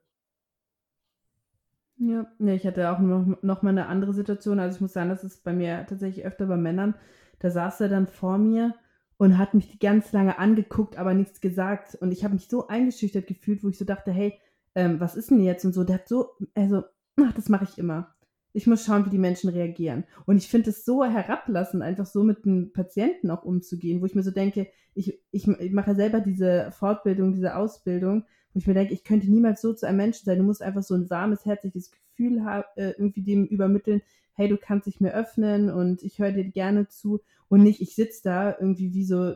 [1.98, 4.59] Ja, nee, ich hatte auch noch, noch mal eine andere Situation.
[4.59, 6.94] Also ich muss sagen, das ist bei mir tatsächlich öfter bei Männern.
[7.40, 8.74] Da saß er dann vor mir
[9.18, 11.96] und hat mich ganz lange angeguckt, aber nichts gesagt.
[11.96, 14.38] Und ich habe mich so eingeschüchtert gefühlt, wo ich so dachte, hey,
[14.74, 15.64] ähm, was ist denn jetzt?
[15.66, 16.85] Und so, der hat so, also,
[17.20, 18.14] ach, das mache ich immer.
[18.52, 20.04] Ich muss schauen, wie die Menschen reagieren.
[20.26, 24.14] Und ich finde es so herablassend, einfach so mit einem Patienten auch umzugehen, wo ich
[24.14, 28.74] mir so denke, ich, ich, ich mache selber diese Fortbildung, diese Ausbildung, wo ich mir
[28.74, 30.38] denke, ich könnte niemals so zu einem Menschen sein.
[30.38, 34.56] Du musst einfach so ein warmes, herzliches Gefühl haben, äh, irgendwie dem übermitteln, hey, du
[34.56, 38.56] kannst dich mir öffnen und ich höre dir gerne zu und nicht, ich sitze da
[38.58, 39.34] irgendwie wie so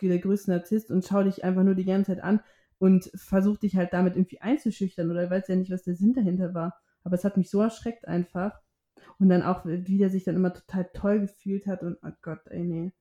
[0.00, 2.40] der größte Narzisst und schaue dich einfach nur die ganze Zeit an
[2.78, 6.52] und versuche dich halt damit irgendwie einzuschüchtern oder weiß ja nicht, was der Sinn dahinter
[6.52, 6.80] war.
[7.04, 8.60] Aber es hat mich so erschreckt einfach.
[9.18, 12.46] Und dann auch, wie der sich dann immer total toll gefühlt hat und oh Gott,
[12.46, 12.92] ey, nee.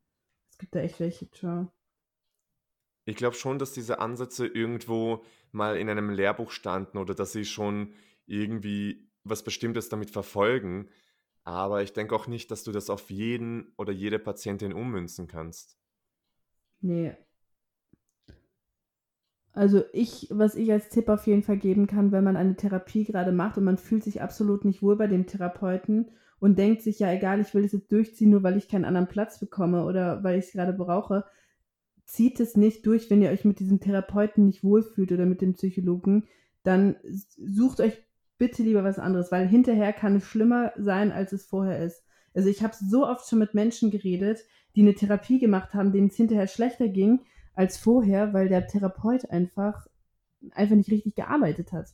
[0.51, 1.71] Es gibt da echt welche, ciao.
[3.05, 7.45] Ich glaube schon, dass diese Ansätze irgendwo mal in einem Lehrbuch standen oder dass sie
[7.45, 7.93] schon
[8.25, 10.89] irgendwie was Bestimmtes damit verfolgen.
[11.43, 15.77] Aber ich denke auch nicht, dass du das auf jeden oder jede Patientin ummünzen kannst.
[16.81, 17.15] Nee,
[19.53, 23.03] also ich, was ich als Tipp auf jeden Fall geben kann, wenn man eine Therapie
[23.03, 26.99] gerade macht und man fühlt sich absolut nicht wohl bei dem Therapeuten und denkt sich,
[26.99, 30.23] ja egal, ich will das jetzt durchziehen, nur weil ich keinen anderen Platz bekomme oder
[30.23, 31.25] weil ich es gerade brauche,
[32.05, 35.53] zieht es nicht durch, wenn ihr euch mit diesem Therapeuten nicht wohlfühlt oder mit dem
[35.53, 36.27] Psychologen,
[36.63, 36.95] dann
[37.37, 38.01] sucht euch
[38.37, 42.03] bitte lieber was anderes, weil hinterher kann es schlimmer sein, als es vorher ist.
[42.33, 44.39] Also ich habe so oft schon mit Menschen geredet,
[44.75, 47.19] die eine Therapie gemacht haben, denen es hinterher schlechter ging,
[47.61, 49.85] als vorher, weil der Therapeut einfach,
[50.51, 51.89] einfach nicht richtig gearbeitet hat.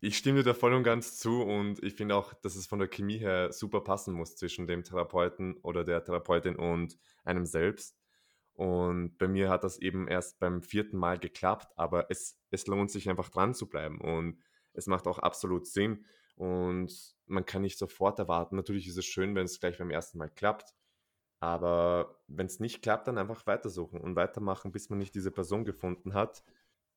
[0.00, 2.78] Ich stimme dir da voll und ganz zu und ich finde auch, dass es von
[2.78, 7.98] der Chemie her super passen muss zwischen dem Therapeuten oder der Therapeutin und einem selbst.
[8.54, 12.90] Und bei mir hat das eben erst beim vierten Mal geklappt, aber es, es lohnt
[12.90, 14.38] sich einfach dran zu bleiben und
[14.72, 18.56] es macht auch absolut Sinn und man kann nicht sofort erwarten.
[18.56, 20.74] Natürlich ist es schön, wenn es gleich beim ersten Mal klappt,
[21.44, 25.66] aber wenn es nicht klappt, dann einfach weitersuchen und weitermachen, bis man nicht diese Person
[25.66, 26.42] gefunden hat.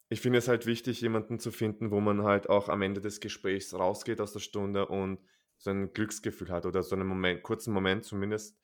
[0.07, 3.19] Ich finde es halt wichtig, jemanden zu finden, wo man halt auch am Ende des
[3.19, 5.19] Gesprächs rausgeht aus der Stunde und
[5.57, 8.57] so ein Glücksgefühl hat oder so einen Moment, kurzen Moment zumindest,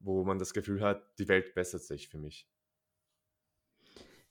[0.00, 2.48] wo man das Gefühl hat, die Welt bessert sich für mich.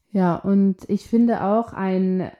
[0.09, 2.33] Ja, und ich finde auch ein,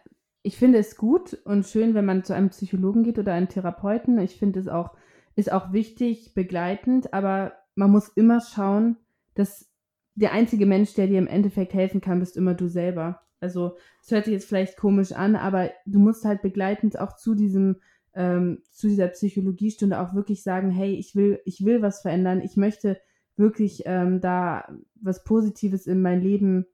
[0.44, 4.20] ich finde es gut und schön, wenn man zu einem Psychologen geht oder einen Therapeuten.
[4.20, 4.98] Ich finde es auch,
[5.38, 8.98] ist auch wichtig, begleitend, aber man muss immer schauen,
[9.34, 9.68] dass
[10.14, 13.22] der einzige Mensch, der dir im Endeffekt helfen kann, bist immer du selber.
[13.40, 17.34] Also, es hört sich jetzt vielleicht komisch an, aber du musst halt begleitend auch zu
[17.34, 17.78] diesem
[18.14, 22.56] ähm, zu dieser Psychologiestunde auch wirklich sagen, hey, ich will, ich will was verändern, ich
[22.56, 23.00] möchte
[23.36, 24.68] wirklich ähm, da
[25.02, 26.68] was Positives in mein Leben,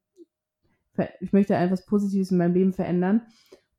[1.22, 3.22] ich möchte etwas Positives in meinem Leben verändern.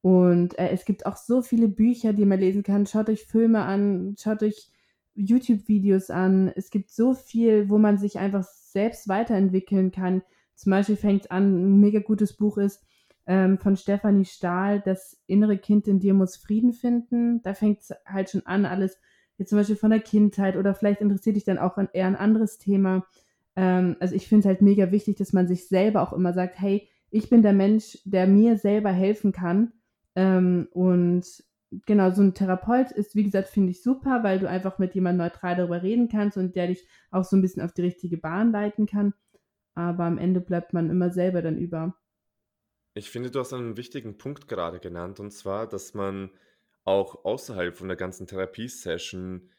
[0.01, 2.87] Und äh, es gibt auch so viele Bücher, die man lesen kann.
[2.87, 4.71] Schaut euch Filme an, schaut euch
[5.19, 6.53] YouTube-Videos an.
[6.55, 10.23] Es gibt so viel, wo man sich einfach selbst weiterentwickeln kann.
[10.55, 12.85] Zum Beispiel fängt es an, ein mega gutes Buch ist
[13.29, 17.43] ähm, von Stefanie Stahl, Das innere Kind in dir muss Frieden finden.
[17.43, 18.99] Da fängt es halt schon an, alles
[19.37, 22.59] jetzt zum Beispiel von der Kindheit oder vielleicht interessiert dich dann auch eher ein anderes
[22.59, 23.07] Thema.
[23.55, 26.59] Ähm, also ich finde es halt mega wichtig, dass man sich selber auch immer sagt,
[26.59, 29.73] hey, ich bin der Mensch, der mir selber helfen kann.
[30.17, 31.25] Ähm, und
[31.87, 35.27] genau, so ein Therapeut ist, wie gesagt, finde ich super, weil du einfach mit jemandem
[35.27, 38.53] neutral darüber reden kannst und der dich auch so ein bisschen auf die richtige Bahn
[38.53, 39.15] leiten kann.
[39.75, 41.97] Aber am Ende bleibt man immer selber dann über.
[42.95, 46.31] Ich finde, du hast einen wichtigen Punkt gerade genannt, und zwar, dass man
[46.85, 49.51] auch außerhalb von der ganzen Therapiesession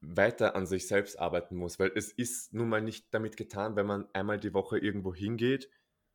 [0.00, 3.86] weiter an sich selbst arbeiten muss, weil es ist nun mal nicht damit getan, wenn
[3.86, 5.68] man einmal die Woche irgendwo hingeht,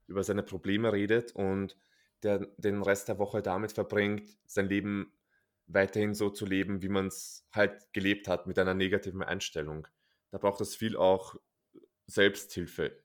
[0.07, 1.75] über seine Probleme redet und
[2.21, 5.11] der, den Rest der Woche damit verbringt, sein Leben
[5.73, 9.87] weiterhin so zu leben, wie man es halt gelebt hat, mit einer negativen Einstellung.
[10.31, 11.35] Da braucht es viel auch
[12.07, 13.03] Selbsthilfe.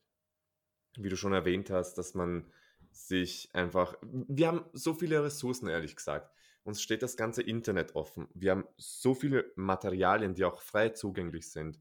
[0.97, 2.51] Wie du schon erwähnt hast, dass man
[2.91, 6.33] sich einfach, wir haben so viele Ressourcen, ehrlich gesagt.
[6.65, 8.29] Uns steht das ganze Internet offen.
[8.35, 11.81] Wir haben so viele Materialien, die auch frei zugänglich sind,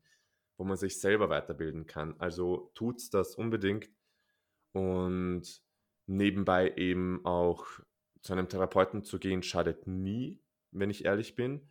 [0.57, 2.15] wo man sich selber weiterbilden kann.
[2.19, 3.89] Also tut's das unbedingt
[4.71, 5.61] und
[6.05, 7.65] nebenbei eben auch
[8.21, 11.61] zu einem Therapeuten zu gehen, schadet nie, wenn ich ehrlich bin.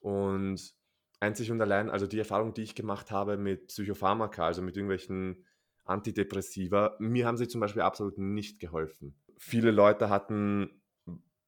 [0.00, 0.74] Und
[1.20, 5.44] einzig und allein, also die Erfahrung, die ich gemacht habe mit Psychopharmaka, also mit irgendwelchen
[5.84, 9.14] Antidepressiva, mir haben sie zum Beispiel absolut nicht geholfen.
[9.38, 10.82] Viele Leute hatten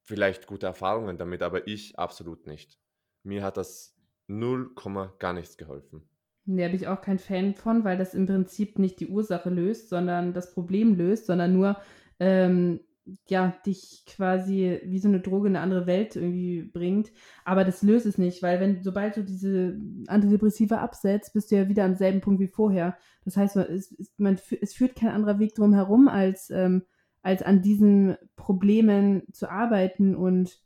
[0.03, 2.79] vielleicht gute Erfahrungen damit, aber ich absolut nicht.
[3.23, 4.75] Mir hat das 0,
[5.19, 6.09] gar nichts geholfen.
[6.47, 9.89] Da habe ich auch kein Fan von, weil das im Prinzip nicht die Ursache löst,
[9.89, 11.77] sondern das Problem löst, sondern nur
[12.21, 12.81] ähm,
[13.27, 17.13] ja, dich quasi wie so eine Droge in eine andere Welt irgendwie bringt.
[17.45, 21.69] Aber das löst es nicht, weil wenn, sobald du diese Antidepressiva absetzt, bist du ja
[21.69, 22.97] wieder am selben Punkt wie vorher.
[23.25, 26.83] Das heißt, es, man, es führt kein anderer Weg drum herum, als ähm,
[27.25, 30.15] als an diesen Problemen zu arbeiten.
[30.15, 30.61] Und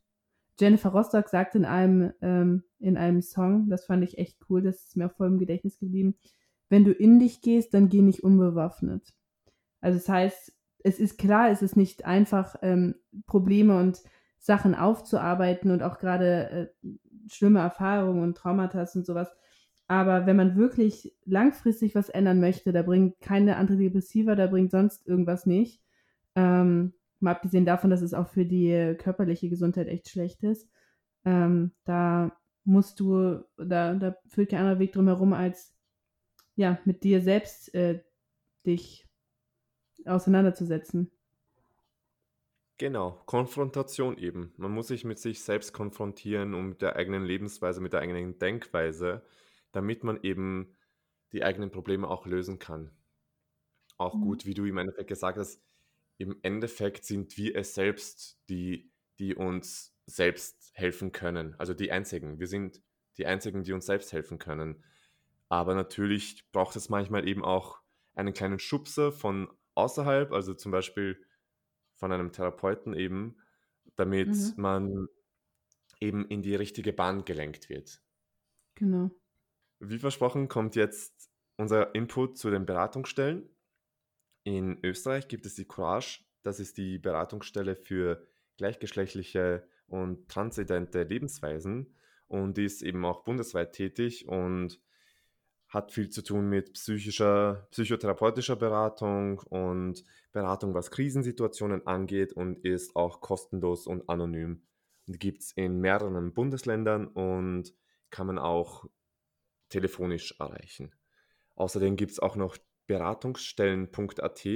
[0.58, 4.88] Jennifer Rostock sagt in einem, ähm, in einem Song, das fand ich echt cool, das
[4.88, 6.16] ist mir auch voll im Gedächtnis geblieben,
[6.68, 9.14] wenn du in dich gehst, dann geh nicht unbewaffnet.
[9.80, 10.52] Also das heißt,
[10.84, 12.94] es ist klar, es ist nicht einfach, ähm,
[13.26, 14.02] Probleme und
[14.38, 16.88] Sachen aufzuarbeiten und auch gerade äh,
[17.28, 19.28] schlimme Erfahrungen und Traumata und sowas.
[19.88, 25.06] Aber wenn man wirklich langfristig was ändern möchte, da bringt keine Antidepressiva, da bringt sonst
[25.06, 25.82] irgendwas nicht,
[26.36, 30.68] ähm, mal abgesehen davon, dass es auch für die körperliche Gesundheit echt schlecht ist.
[31.24, 32.32] Ähm, da
[32.64, 35.74] musst du, da, da führt kein anderer Weg drum herum, als
[36.54, 38.02] ja, mit dir selbst äh,
[38.66, 39.07] dich
[40.04, 41.10] auseinanderzusetzen.
[42.78, 44.52] Genau, Konfrontation eben.
[44.56, 48.38] Man muss sich mit sich selbst konfrontieren und mit der eigenen Lebensweise, mit der eigenen
[48.38, 49.22] Denkweise,
[49.72, 50.76] damit man eben
[51.32, 52.92] die eigenen Probleme auch lösen kann.
[53.96, 54.20] Auch mhm.
[54.20, 55.60] gut, wie du im Endeffekt gesagt hast,
[56.18, 61.54] im Endeffekt sind wir es selbst, die, die uns selbst helfen können.
[61.58, 62.38] Also die Einzigen.
[62.38, 62.80] Wir sind
[63.18, 64.84] die Einzigen, die uns selbst helfen können.
[65.48, 67.80] Aber natürlich braucht es manchmal eben auch
[68.14, 69.48] einen kleinen Schubser von
[69.78, 71.24] außerhalb, also zum Beispiel
[71.94, 73.36] von einem Therapeuten eben,
[73.96, 74.52] damit mhm.
[74.56, 75.08] man
[76.00, 78.02] eben in die richtige Bahn gelenkt wird.
[78.74, 79.10] Genau.
[79.80, 83.48] Wie versprochen kommt jetzt unser Input zu den Beratungsstellen.
[84.44, 88.26] In Österreich gibt es die Courage, das ist die Beratungsstelle für
[88.56, 91.94] gleichgeschlechtliche und transidente Lebensweisen
[92.28, 94.80] und die ist eben auch bundesweit tätig und
[95.68, 102.96] hat viel zu tun mit psychischer, psychotherapeutischer Beratung und Beratung, was Krisensituationen angeht und ist
[102.96, 104.62] auch kostenlos und anonym.
[105.06, 107.74] Und gibt es in mehreren Bundesländern und
[108.10, 108.86] kann man auch
[109.68, 110.94] telefonisch erreichen.
[111.54, 112.56] Außerdem gibt es auch noch
[112.86, 114.46] beratungsstellen.at,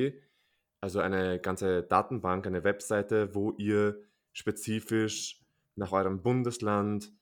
[0.81, 4.01] also eine ganze Datenbank, eine Webseite, wo ihr
[4.33, 5.45] spezifisch
[5.75, 7.13] nach eurem Bundesland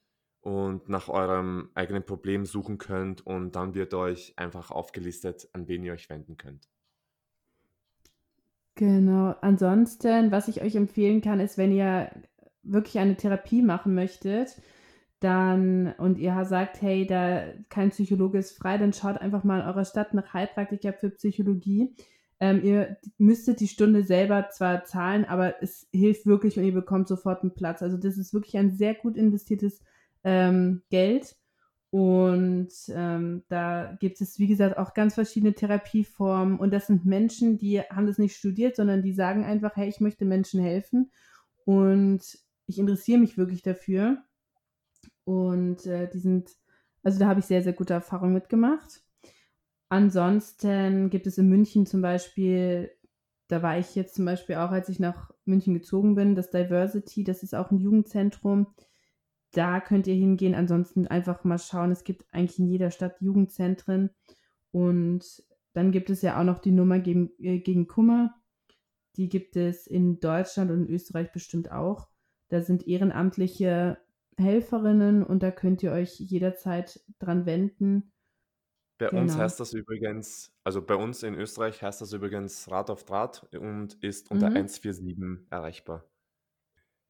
[0.41, 5.83] und nach eurem eigenen Problem suchen könnt und dann wird euch einfach aufgelistet, an wen
[5.83, 6.67] ihr euch wenden könnt.
[8.75, 9.35] Genau.
[9.41, 12.09] Ansonsten, was ich euch empfehlen kann, ist, wenn ihr
[12.63, 14.59] wirklich eine Therapie machen möchtet,
[15.19, 19.67] dann und ihr sagt, hey, da kein Psychologe ist frei, dann schaut einfach mal in
[19.67, 21.95] eurer Stadt nach Heilpraktiker für Psychologie.
[22.39, 27.07] Ähm, ihr müsstet die Stunde selber zwar zahlen, aber es hilft wirklich und ihr bekommt
[27.07, 27.83] sofort einen Platz.
[27.83, 29.83] Also das ist wirklich ein sehr gut investiertes
[30.23, 31.35] ähm, Geld.
[31.89, 36.57] Und ähm, da gibt es, wie gesagt, auch ganz verschiedene Therapieformen.
[36.57, 39.99] Und das sind Menschen, die haben das nicht studiert, sondern die sagen einfach, hey, ich
[39.99, 41.11] möchte Menschen helfen.
[41.65, 42.21] Und
[42.65, 44.23] ich interessiere mich wirklich dafür.
[45.25, 46.49] Und äh, die sind,
[47.03, 49.03] also da habe ich sehr, sehr gute Erfahrungen mitgemacht.
[49.89, 52.89] Ansonsten gibt es in München zum Beispiel,
[53.49, 57.25] da war ich jetzt zum Beispiel auch, als ich nach München gezogen bin, das Diversity,
[57.25, 58.67] das ist auch ein Jugendzentrum
[59.51, 60.55] da könnt ihr hingehen.
[60.55, 61.91] Ansonsten einfach mal schauen.
[61.91, 64.09] Es gibt eigentlich in jeder Stadt Jugendzentren.
[64.71, 65.43] Und
[65.73, 68.35] dann gibt es ja auch noch die Nummer gegen, äh, gegen Kummer.
[69.17, 72.07] Die gibt es in Deutschland und in Österreich bestimmt auch.
[72.49, 73.97] Da sind ehrenamtliche
[74.37, 78.11] Helferinnen und da könnt ihr euch jederzeit dran wenden.
[78.97, 79.23] Bei genau.
[79.23, 83.47] uns heißt das übrigens, also bei uns in Österreich heißt das übrigens Rad auf Draht
[83.55, 84.57] und ist unter mhm.
[84.57, 86.05] 147 erreichbar.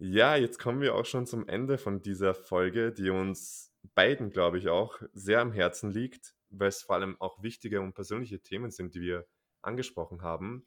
[0.04, 4.58] Ja, jetzt kommen wir auch schon zum Ende von dieser Folge, die uns beiden, glaube
[4.58, 8.72] ich, auch sehr am Herzen liegt, weil es vor allem auch wichtige und persönliche Themen
[8.72, 9.28] sind, die wir
[9.62, 10.66] angesprochen haben.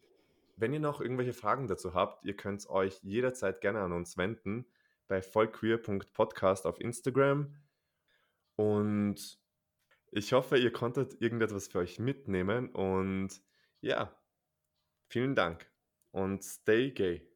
[0.55, 4.67] Wenn ihr noch irgendwelche Fragen dazu habt, ihr könnt euch jederzeit gerne an uns wenden
[5.09, 7.57] bei vollqueer.podcast auf Instagram.
[8.55, 9.41] Und
[10.13, 13.31] ich hoffe, ihr konntet irgendetwas für euch mitnehmen und
[13.81, 14.17] ja,
[15.09, 15.69] vielen Dank
[16.13, 17.34] und stay gay.